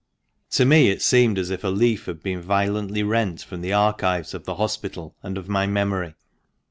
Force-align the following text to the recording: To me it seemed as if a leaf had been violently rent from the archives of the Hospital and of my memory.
To 0.53 0.65
me 0.65 0.89
it 0.89 1.03
seemed 1.03 1.37
as 1.37 1.51
if 1.51 1.63
a 1.63 1.67
leaf 1.67 2.07
had 2.07 2.23
been 2.23 2.41
violently 2.41 3.03
rent 3.03 3.43
from 3.43 3.61
the 3.61 3.73
archives 3.73 4.33
of 4.33 4.45
the 4.45 4.55
Hospital 4.55 5.15
and 5.21 5.37
of 5.37 5.47
my 5.47 5.67
memory. 5.67 6.15